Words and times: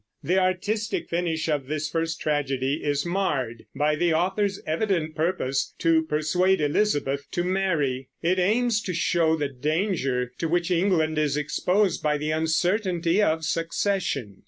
The 0.23 0.39
artistic 0.39 1.09
finish 1.11 1.47
of 1.47 1.67
this 1.67 1.87
first 1.87 2.19
tragedy 2.19 2.83
is 2.83 3.05
marred 3.05 3.65
by 3.75 3.93
the 3.95 4.15
authors' 4.15 4.59
evident 4.65 5.13
purpose 5.13 5.75
to 5.77 6.01
persuade 6.01 6.59
Elizabeth 6.59 7.27
to 7.33 7.43
marry. 7.43 8.09
It 8.23 8.39
aims 8.39 8.81
to 8.81 8.95
show 8.95 9.35
the 9.35 9.49
danger 9.49 10.31
to 10.39 10.47
which 10.47 10.71
England 10.71 11.19
is 11.19 11.37
exposed 11.37 12.01
by 12.01 12.17
the 12.17 12.31
uncertainty 12.31 13.21
of 13.21 13.45
succession. 13.45 14.37